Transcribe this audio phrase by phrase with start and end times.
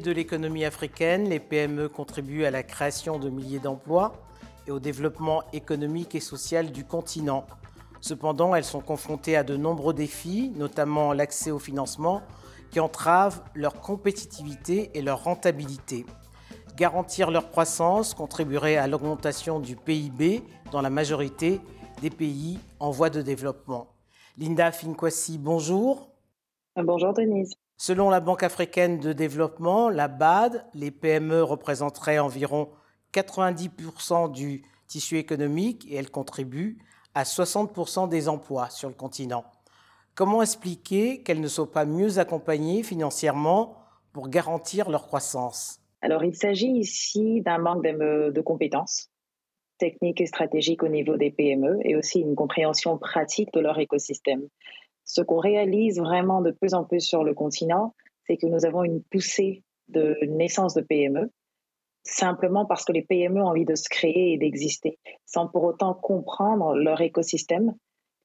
[0.00, 4.12] de l'économie africaine, les PME contribuent à la création de milliers d'emplois
[4.66, 7.46] et au développement économique et social du continent.
[8.00, 12.22] Cependant, elles sont confrontées à de nombreux défis, notamment l'accès au financement,
[12.70, 16.06] qui entravent leur compétitivité et leur rentabilité.
[16.76, 21.60] Garantir leur croissance contribuerait à l'augmentation du PIB dans la majorité
[22.00, 23.88] des pays en voie de développement.
[24.38, 26.10] Linda Finkwasi, bonjour.
[26.76, 27.52] Bonjour Denise.
[27.82, 32.68] Selon la Banque africaine de développement, la BAD, les PME représenteraient environ
[33.14, 36.76] 90% du tissu économique et elles contribuent
[37.14, 39.46] à 60% des emplois sur le continent.
[40.14, 43.78] Comment expliquer qu'elles ne soient pas mieux accompagnées financièrement
[44.12, 45.80] pour garantir leur croissance?
[46.02, 49.08] Alors il s'agit ici d'un manque de, compétences
[49.78, 54.42] techniques et stratégiques au niveau des PME et aussi une compréhension pratique de leur écosystème
[55.12, 57.94] ce qu'on réalise vraiment de plus en plus sur le continent,
[58.26, 61.32] c'est que nous avons une poussée de naissance de PME,
[62.04, 65.94] simplement parce que les PME ont envie de se créer et d'exister, sans pour autant
[65.94, 67.74] comprendre leur écosystème,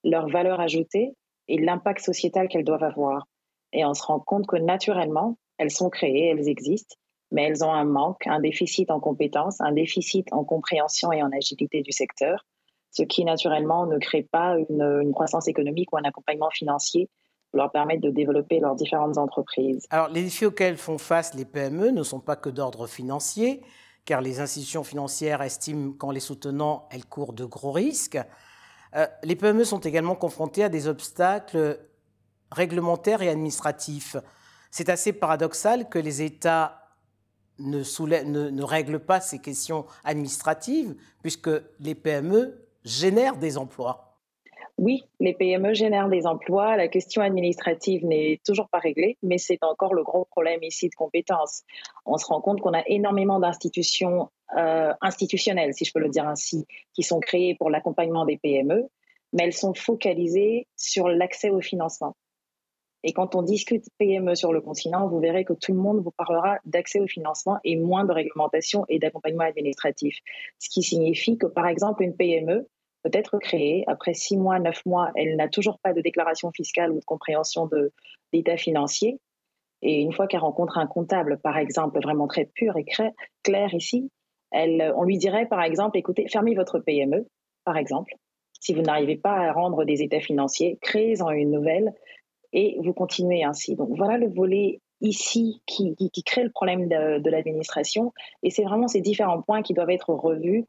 [0.03, 1.15] leur valeur ajoutée
[1.47, 3.25] et l'impact sociétal qu'elles doivent avoir.
[3.73, 6.95] Et on se rend compte que naturellement, elles sont créées, elles existent,
[7.31, 11.31] mais elles ont un manque, un déficit en compétences, un déficit en compréhension et en
[11.31, 12.45] agilité du secteur
[12.95, 17.09] ce qui naturellement ne crée pas une, croissance économique ou un accompagnement financier
[17.51, 19.85] pour leur permettre de développer leurs différentes entreprises.
[19.89, 23.61] Alors les défis auxquels font face les PME ne sont pas que d'ordre financier,
[24.05, 28.19] car les institutions financières estiment qu'en les soutenant, elles courent de gros risques.
[28.95, 31.79] Euh, les PME sont également confrontées à des obstacles
[32.51, 34.15] réglementaires et administratifs.
[34.71, 36.81] C'est assez paradoxal que les États
[37.59, 41.49] ne, règlent pas ces questions administratives, puisque
[41.79, 44.15] les PME génèrent des emplois.
[44.77, 46.75] Oui, les PME génèrent des emplois.
[46.75, 50.95] La question administrative n'est toujours pas réglée, mais c'est encore le gros problème ici de
[50.95, 51.63] compétences.
[52.05, 56.27] On se rend compte qu'on a énormément d'institutions euh, institutionnelles, si je peux le dire
[56.27, 58.89] ainsi, qui sont créées pour l'accompagnement des PME,
[59.31, 62.15] mais elles sont focalisées sur l'accès au financement.
[63.07, 66.11] Et quand on discute PME sur le continent, vous verrez que tout le monde vous
[66.11, 70.17] parlera d'accès au financement et moins de réglementation et d'accompagnement administratif.
[70.57, 72.67] Ce qui signifie que, par exemple, une PME
[73.05, 73.83] peut être créée.
[73.87, 77.67] Après six mois, neuf mois, elle n'a toujours pas de déclaration fiscale ou de compréhension
[77.67, 77.91] de
[78.33, 79.19] l'état financier.
[79.81, 82.85] Et une fois qu'elle rencontre un comptable, par exemple, vraiment très pur et
[83.43, 84.09] clair ici,
[84.51, 87.27] elle, on lui dirait, par exemple, écoutez, fermez votre PME,
[87.63, 88.15] par exemple.
[88.59, 91.93] Si vous n'arrivez pas à rendre des états financiers, créez-en une nouvelle
[92.53, 93.75] et vous continuez ainsi.
[93.75, 95.95] Donc voilà le volet ici qui,
[96.25, 98.13] crée le problème de l'administration.
[98.41, 100.65] Et c'est vraiment ces différents points qui doivent être revus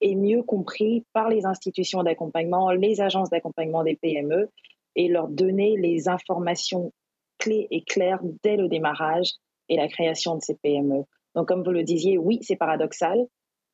[0.00, 4.50] est mieux compris par les institutions d'accompagnement, les agences d'accompagnement des PME
[4.94, 6.92] et leur donner les informations
[7.38, 9.32] clés et claires dès le démarrage
[9.68, 11.04] et la création de ces PME.
[11.34, 13.26] Donc, comme vous le disiez, oui, c'est paradoxal,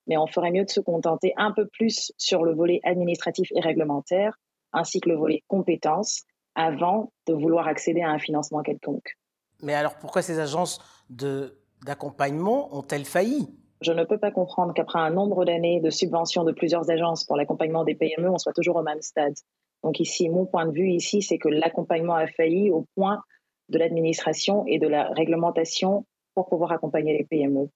[0.06, 3.60] mais on ferait mieux de se contenter un peu plus sur le volet administratif et
[3.60, 4.36] réglementaire,
[4.72, 6.22] ainsi que le volet compétences,
[6.54, 9.16] avant de vouloir accéder à un financement quelconque.
[9.62, 13.48] Mais alors, pourquoi ces agences d'accompagnement ont-elles failli?
[13.82, 17.36] Je ne peux pas comprendre qu'après un nombre d'années de subventions de plusieurs agences pour
[17.36, 19.34] l'accompagnement des PME, on soit toujours au même stade.
[19.82, 23.20] Donc ici, mon point de vue ici, c'est que l'accompagnement a failli au point
[23.68, 27.68] de l'administration et de la réglementation pour pouvoir accompagner les PME.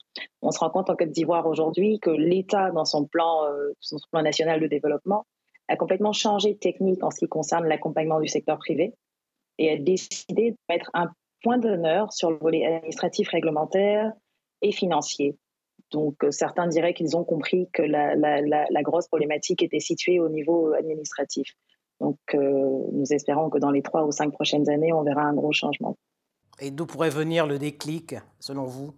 [0.42, 3.96] On se rend compte en Côte d'Ivoire aujourd'hui que l'État, dans son plan, euh, son
[4.10, 5.26] plan national de développement,
[5.68, 8.94] a complètement changé de technique en ce qui concerne l'accompagnement du secteur privé
[9.58, 11.10] et a décidé de mettre un
[11.42, 14.12] point d'honneur sur le volet administratif, réglementaire
[14.62, 15.36] et financier.
[15.92, 20.72] Donc euh, certains diraient qu'ils ont compris que la, grosse problématique était située au niveau
[20.72, 21.54] administratif.
[22.00, 25.34] Donc euh, nous espérons que dans les trois ou cinq prochaines années, on verra un
[25.34, 25.96] gros changement.
[26.60, 28.94] Et d'où pourrait venir le déclic, selon vous?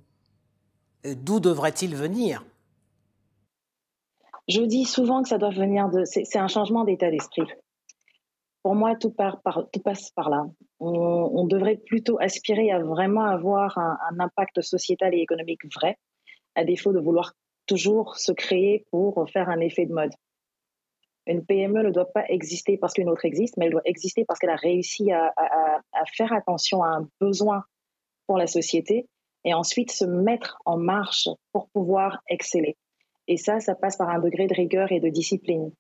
[1.05, 2.45] D'où devrait-il venir?
[4.49, 6.05] Je dis souvent que ça doit venir de...
[6.05, 7.43] C'est un changement d'état d'esprit.
[8.62, 10.47] Pour moi, tout, passe par là.
[10.81, 15.97] On, devrait plutôt aspirer à vraiment avoir un impact sociétal et économique vrai
[16.59, 17.35] à défaut de vouloir
[17.67, 20.11] toujours se créer pour faire un effet de mode.
[21.27, 24.41] Une PME ne doit pas exister parce qu'une autre existe, mais elle doit exister parce
[24.41, 25.33] qu'elle a réussi à,
[26.17, 27.63] faire attention à un besoin
[28.27, 29.07] pour la société
[29.45, 32.77] et ensuite se mettre en marche pour pouvoir exceller.
[33.29, 35.71] Et ça, ça passe par un degré de rigueur et de discipline,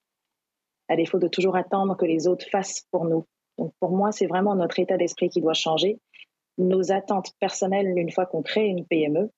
[0.86, 3.24] à défaut de toujours attendre que les autres fassent pour nous.
[3.56, 5.98] Donc pour moi, c'est vraiment notre état d'esprit qui doit changer.
[6.56, 9.30] Nos attentes personnelles, une fois qu'on crée une PME,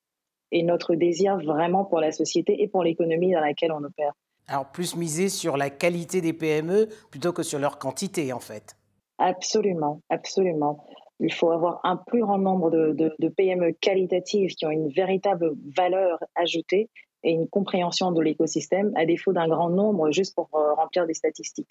[0.53, 4.13] et notre désir vraiment pour la société et pour l'économie dans laquelle on opère.
[4.49, 8.77] Alors plus miser sur la qualité des PME plutôt que sur leur quantité en fait.
[9.19, 10.85] Absolument, absolument.
[11.21, 16.19] Il faut avoir un plus grand nombre de, PME qualitatives qui ont une véritable valeur
[16.35, 16.89] ajoutée
[17.23, 21.13] et une compréhension de l'écosystème, à défaut d'un grand nombre juste pour euh, remplir des
[21.13, 21.69] statistiques.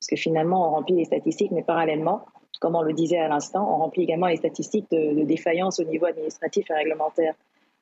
[0.00, 2.24] Parce que finalement, on remplit les statistiques, mais parallèlement,
[2.60, 5.84] comme on le disait à l'instant, on remplit également les statistiques de, de défaillance au
[5.84, 7.34] niveau administratif et réglementaire.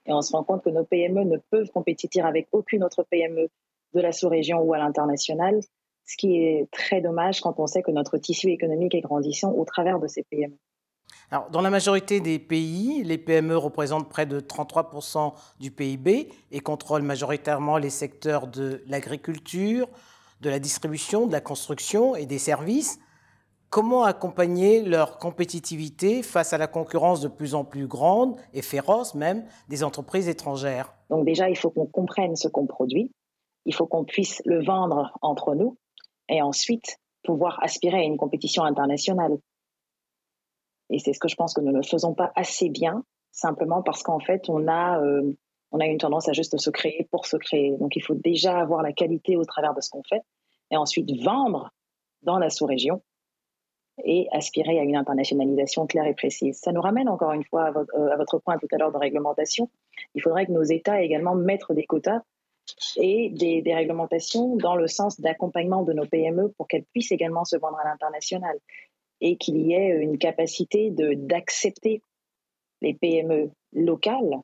[0.09, 3.49] Et on se rend compte que nos PME ne peuvent compétir avec aucune autre PME
[3.95, 5.61] de la sous-région ou à l'international,
[6.07, 9.65] ce qui est très dommage quand on sait que notre tissu économique est grandissant au
[9.65, 10.57] travers de ces PME.
[11.31, 16.61] Alors, dans la majorité des pays, les PME représentent près de 33% du PIB et
[16.61, 19.89] contrôlent majoritairement les secteurs de l'agriculture,
[20.41, 22.99] de la distribution, de la construction et des services.
[23.71, 29.15] Comment accompagner leur compétitivité face à la concurrence de plus en plus grande et féroce
[29.15, 30.95] même des entreprises étrangères?
[31.11, 33.13] Donc déjà, il faut qu'on comprenne ce qu'on produit,
[33.67, 35.77] il faut qu'on puisse le vendre entre nous
[36.31, 39.37] et ensuite pouvoir aspirer à une compétition internationale.
[40.89, 44.03] Et c'est ce que je pense que nous ne faisons pas assez bien, simplement parce
[44.03, 45.37] qu'en fait, on a, euh,
[45.73, 47.77] on a une tendance à juste se créer pour se créer.
[47.77, 50.23] Donc il faut déjà avoir la qualité au travers de ce qu'on fait
[50.71, 51.71] et ensuite vendre
[52.23, 53.03] dans la sous-région
[54.05, 56.59] et aspirer à une internationalisation claire et précise.
[56.59, 59.71] Ça nous ramène encore une fois euh, à votre point tout à l'heure de réglementation.
[60.15, 62.21] Il faudrait que nos États également mettent des quotas
[62.97, 67.57] et des, réglementations dans le sens d'accompagnement de nos PME pour qu'elles puissent également se
[67.57, 68.59] vendre à l'international
[69.21, 72.03] et qu'il y ait une capacité d'accepter
[72.83, 74.41] les PME locales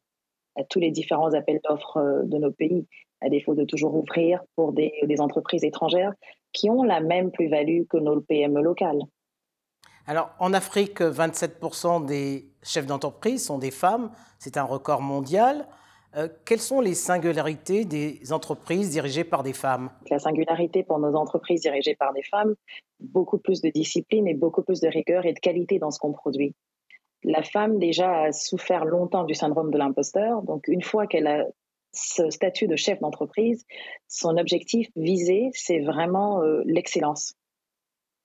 [0.57, 2.87] à tous les différents appels d'offres euh, de nos pays,
[3.21, 6.13] à défaut de toujours ouvrir pour des entreprises étrangères
[6.55, 9.01] qui ont la même plus-value que nos PME locales.
[10.07, 14.11] Alors, en Afrique, 27% des chefs d'entreprise sont des femmes.
[14.39, 15.67] C'est un record mondial.
[16.17, 19.91] Euh, quelles sont les singularités des entreprises dirigées par des femmes?
[20.11, 22.55] La singularité pour nos entreprises dirigées par des femmes,
[23.01, 26.13] beaucoup plus de discipline et beaucoup plus de rigueur et de qualité dans ce qu'on
[26.13, 26.55] produit.
[27.25, 31.47] La femme déjà a souffert longtemps du syndrome de l'imposteur, donc une fois qu'elle a
[31.93, 33.65] ce statut de chef d'entreprise,
[34.09, 37.35] son objectif visé, c'est vraiment euh, l'excellence.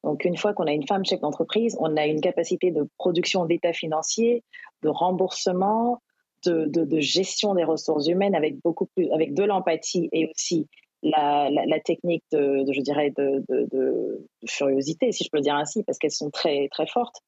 [0.04, 3.46] Donc, une fois qu'on a une femme chef d'entreprise, on a une capacité de production
[3.46, 4.44] d'état financier,
[4.82, 6.02] de remboursement,
[6.46, 10.68] de, gestion des ressources humaines avec beaucoup plus, avec de l'empathie et aussi
[11.04, 11.50] la,
[11.84, 16.12] technique de, je dirais, de, de, furiosité, si je peux le dire ainsi, parce qu'elles
[16.12, 17.22] sont très, très fortes.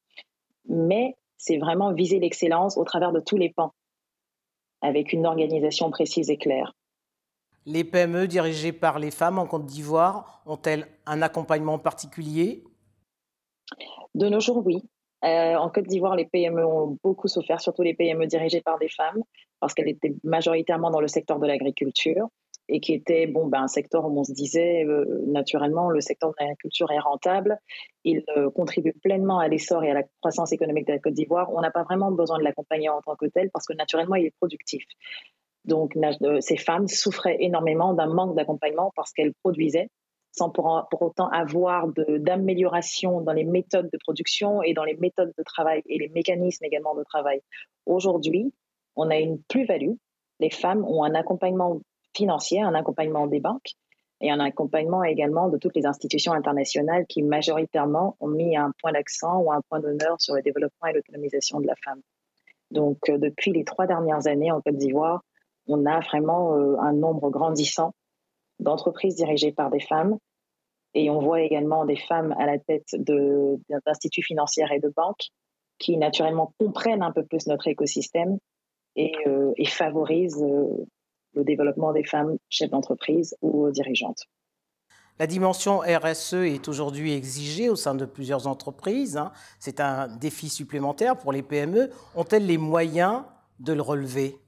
[0.67, 3.73] Mais c'est vraiment viser l'excellence au travers de tous les pans,
[4.81, 6.73] avec une organisation précise et claire.
[7.65, 12.63] Les PME dirigées par les femmes en Côte d'Ivoire ont-elles un accompagnement particulier?
[14.15, 14.83] De nos jours, oui.
[15.23, 18.89] Euh, en Côte d'Ivoire, les PME ont beaucoup souffert, surtout les PME dirigées par des
[18.89, 19.21] femmes,
[19.59, 22.27] parce qu'elles étaient majoritairement dans le secteur de l'agriculture
[22.67, 26.29] et qui était bon, ben, un secteur où on se disait euh, naturellement le secteur
[26.29, 27.59] de l'agriculture est rentable,
[28.03, 31.51] il euh, contribue pleinement à l'essor et à la croissance économique de la Côte d'Ivoire.
[31.53, 34.27] On n'a pas vraiment besoin de l'accompagner en tant que tel parce que naturellement il
[34.27, 34.83] est productif.
[35.65, 35.97] Donc
[36.39, 39.89] ces femmes souffraient énormément d'un manque d'accompagnement parce qu'elles produisaient
[40.31, 45.43] sans pour, autant avoir d'amélioration dans les méthodes de production et dans les méthodes de
[45.43, 47.41] travail et les mécanismes également de travail.
[47.85, 48.53] Aujourd'hui,
[48.95, 49.93] on a une plus-value.
[50.39, 51.81] Les femmes ont un accompagnement
[52.15, 53.71] financier, un accompagnement des banques
[54.21, 58.91] et un accompagnement également de toutes les institutions internationales qui majoritairement ont mis un point
[58.91, 62.01] d'accent ou un point d'honneur sur le développement et l'autonomisation de la femme.
[62.69, 65.23] Donc, euh, depuis les trois dernières années en Côte d'Ivoire,
[65.67, 67.93] on a vraiment euh, un nombre grandissant
[68.59, 70.17] d'entreprises dirigées par des femmes.
[70.93, 75.29] Et on voit également des femmes à la tête d'instituts financiers et de banques
[75.79, 78.37] qui naturellement comprennent un peu plus notre écosystème
[78.95, 80.85] et, euh, favorisent euh,
[81.33, 84.27] le développement des femmes chefs d'entreprise ou dirigeantes.
[85.17, 89.17] La dimension RSE est aujourd'hui exigée au sein de plusieurs entreprises.
[89.17, 89.31] Hein.
[89.59, 91.89] C'est un défi supplémentaire pour les PME.
[92.15, 93.23] Ont-elles les moyens
[93.59, 94.39] de le relever?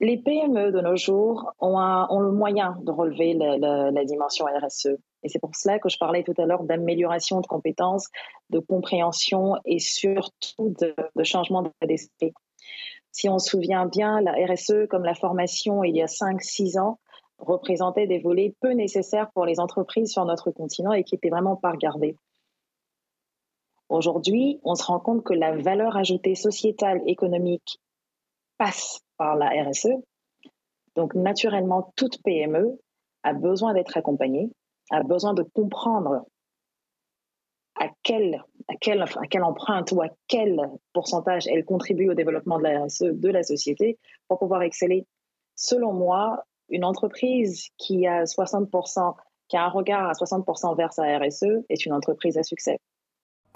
[0.00, 4.96] Les PME de nos jours ont, le moyen de relever la, dimension RSE.
[5.22, 8.08] Et c'est pour cela que je parlais tout à l'heure d'amélioration de compétences,
[8.48, 12.32] de compréhension et surtout de, changement d'esprit.
[13.12, 16.98] Si on se souvient bien, la RSE, comme la formation il y a 5-6 ans,
[17.38, 21.56] représentait des volets peu nécessaires pour les entreprises sur notre continent et qui n'étaient vraiment
[21.56, 22.16] pas regardés.
[23.88, 27.80] Aujourd'hui, on se rend compte que la valeur ajoutée sociétale, économique
[28.60, 29.88] passe par la RSE.
[30.94, 32.78] Donc, naturellement, toute PME
[33.22, 34.50] a besoin d'être accompagnée,
[34.90, 36.26] a besoin de comprendre
[37.76, 38.44] à quelle,
[39.42, 40.60] empreinte ou à quel
[40.92, 43.98] pourcentage elle contribue au développement de la RSE de la société
[44.28, 45.06] pour pouvoir exceller.
[45.56, 49.14] Selon moi, une entreprise qui a 60%,
[49.48, 52.78] qui a un regard à 60% vers sa RSE est une entreprise à succès.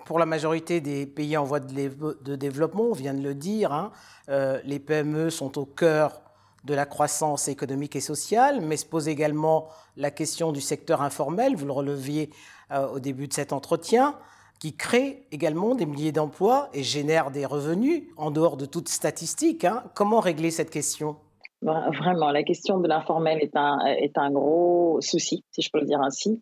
[0.05, 3.93] Pour la majorité des pays en voie de, développement, on vient de le dire, hein,
[4.29, 6.23] euh, les PME sont au cœur
[6.65, 11.57] de la croissance économique et sociale, mais se pose également la question du secteur informel,
[11.57, 12.31] vous le releviez
[12.71, 14.17] euh, au début de cet entretien,
[14.61, 19.65] qui crée également des milliers d'emplois et génère des revenus en dehors de toute statistique.
[19.65, 19.85] Hein.
[19.95, 21.17] Comment régler cette question?
[21.61, 25.81] Ben, Vraiment, la question de l'informel est un, est un gros souci, si je peux
[25.81, 26.41] le dire ainsi.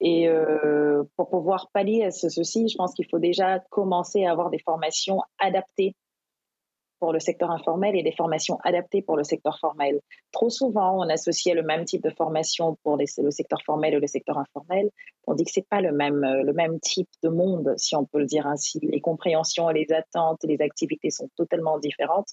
[0.00, 4.32] Et euh, pour pouvoir pallier à ce souci, je pense qu'il faut déjà commencer à
[4.32, 5.94] avoir des formations adaptées
[6.98, 10.00] pour le secteur informel et des formations adaptées pour le secteur formel.
[10.32, 14.06] Trop souvent, on associait le même type de formation pour le secteur formel et le
[14.06, 14.90] secteur informel.
[15.26, 18.18] On dit que c'est pas le même, le même type de monde, si on peut
[18.18, 18.80] le dire ainsi.
[18.82, 22.30] Les compréhensions, les attentes, les activités sont totalement différentes.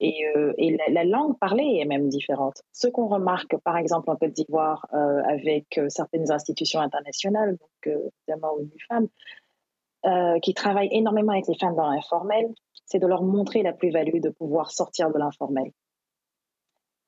[0.00, 0.52] Et, euh,
[0.90, 2.62] la, langue parlée est même différente.
[2.72, 7.94] Ce qu'on remarque, par exemple, en Côte d'Ivoire, euh, avec euh, certaines institutions internationales, donc
[8.28, 9.08] notamment ONU Femmes,
[10.40, 12.46] qui travaillent énormément avec les femmes dans l'informel,
[12.84, 15.72] c'est de leur montrer la plus-value de pouvoir sortir de l'informel.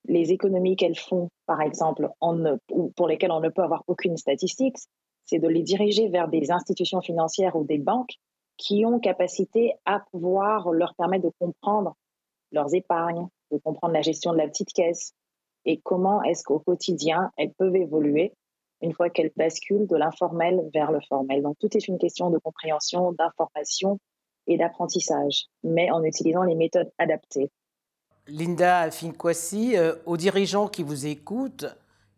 [0.07, 4.79] Les économies qu'elles font, par exemple, ou pour lesquelles on ne peut avoir aucune statistique,
[5.27, 8.17] c'est de les diriger vers des institutions financières ou des banques
[8.57, 11.95] qui ont capacité à pouvoir leur permettre de comprendre
[12.53, 15.13] leurs épargnes, de comprendre la gestion de la petite caisse
[15.65, 18.33] et comment est-ce qu'au quotidien, elles peuvent évoluer
[18.81, 21.43] une fois qu'elles basculent de l'informel vers le formel.
[21.43, 23.99] Donc tout est une question de compréhension, d'information
[24.47, 27.51] et d'apprentissage, mais en utilisant les méthodes adaptées.
[28.29, 31.67] Linda Finkwasi, euh, aux dirigeants qui vous écoutent,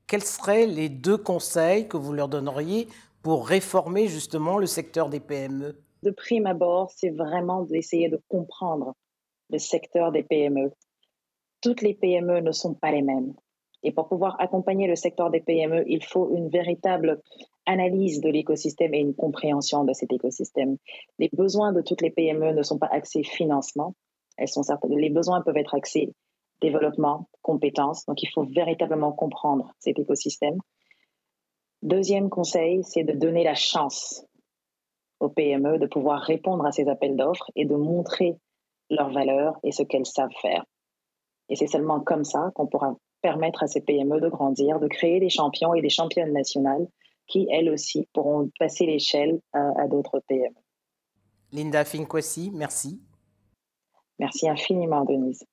[0.06, 2.88] quels seraient les deux conseils que vous leur donneriez
[3.22, 8.94] pour réformer justement le secteur des PME De prime abord, c'est vraiment d'essayer de comprendre
[9.50, 10.72] le secteur des PME.
[11.60, 13.34] Toutes les PME ne sont pas les mêmes.
[13.82, 17.20] Et pour pouvoir accompagner le secteur des PME, il faut une véritable
[17.66, 20.76] analyse de l'écosystème et une compréhension de cet écosystème.
[21.18, 23.94] Les besoins de toutes les PME ne sont pas axés financement.
[24.36, 26.12] Elles sont les besoins peuvent être axés
[26.60, 28.04] développement, compétences.
[28.06, 30.58] Donc, il faut véritablement comprendre cet écosystème.
[31.82, 34.26] Deuxième conseil, c'est de donner la chance
[35.18, 38.36] aux PME de pouvoir répondre à ces appels d'offres et de montrer
[38.90, 40.64] leurs valeurs et ce qu'elles savent faire.
[41.48, 45.20] Et c'est seulement comme ça qu'on pourra permettre à ces PME de grandir, de créer
[45.20, 46.86] des champions et des championnes nationales
[47.26, 50.54] qui, elles aussi, pourront passer l'échelle à, d'autres PME.
[51.52, 53.00] Linda Finkwasi, merci.
[54.18, 55.44] Merci infiniment, Denise.